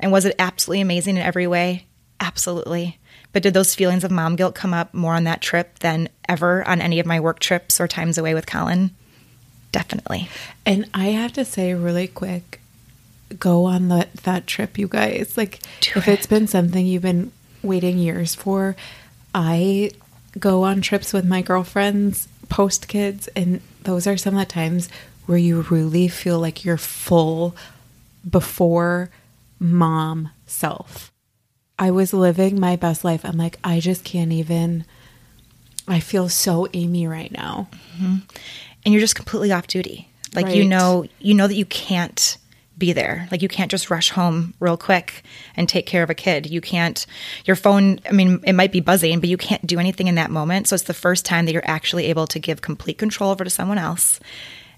[0.00, 1.86] And was it absolutely amazing in every way?
[2.20, 2.98] Absolutely.
[3.32, 6.66] But did those feelings of mom guilt come up more on that trip than ever
[6.66, 8.92] on any of my work trips or times away with Colin?
[9.72, 10.28] Definitely.
[10.64, 12.60] And I have to say really quick,
[13.38, 15.36] go on the, that trip, you guys.
[15.36, 16.12] Like Do if it.
[16.12, 17.32] it's been something you've been
[17.62, 18.76] waiting years for,
[19.34, 19.90] I
[20.38, 24.88] go on trips with my girlfriends post kids and those are some of the times
[25.26, 27.56] where you really feel like you're full
[28.28, 29.10] before
[29.58, 31.12] mom self.
[31.78, 33.24] I was living my best life.
[33.24, 34.84] I'm like, I just can't even.
[35.88, 37.68] I feel so Amy right now.
[37.96, 38.16] Mm-hmm.
[38.84, 40.08] and you're just completely off duty.
[40.34, 42.38] Like you know, you know that you can't
[42.76, 43.28] be there.
[43.30, 45.22] Like you can't just rush home real quick
[45.56, 46.46] and take care of a kid.
[46.46, 47.06] You can't.
[47.44, 48.00] Your phone.
[48.08, 50.68] I mean, it might be buzzing, but you can't do anything in that moment.
[50.68, 53.50] So it's the first time that you're actually able to give complete control over to
[53.50, 54.20] someone else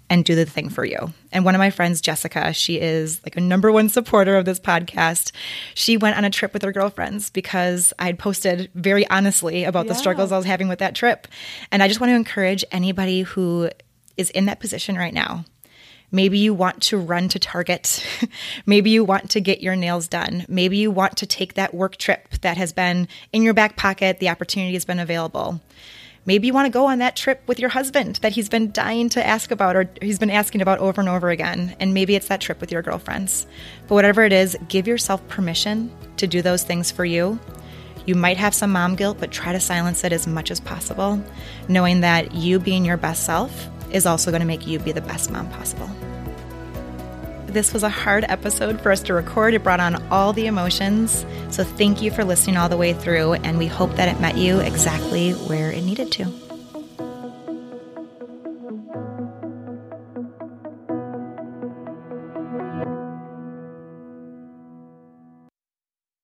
[0.08, 1.12] and do the thing for you.
[1.32, 4.60] And one of my friends, Jessica, she is like a number one supporter of this
[4.60, 5.32] podcast.
[5.74, 9.88] She went on a trip with her girlfriends because I had posted very honestly about
[9.88, 11.26] the struggles I was having with that trip.
[11.72, 13.70] And I just want to encourage anybody who
[14.16, 15.44] is in that position right now.
[16.10, 18.04] Maybe you want to run to Target.
[18.66, 20.46] Maybe you want to get your nails done.
[20.48, 24.20] Maybe you want to take that work trip that has been in your back pocket.
[24.20, 25.60] The opportunity has been available.
[26.24, 29.08] Maybe you want to go on that trip with your husband that he's been dying
[29.10, 31.76] to ask about or he's been asking about over and over again.
[31.78, 33.46] And maybe it's that trip with your girlfriends.
[33.86, 37.38] But whatever it is, give yourself permission to do those things for you.
[38.06, 41.22] You might have some mom guilt, but try to silence it as much as possible,
[41.68, 45.00] knowing that you being your best self is also going to make you be the
[45.00, 45.90] best mom possible.
[47.46, 49.54] This was a hard episode for us to record.
[49.54, 51.24] It brought on all the emotions.
[51.50, 54.36] So thank you for listening all the way through, and we hope that it met
[54.36, 56.45] you exactly where it needed to.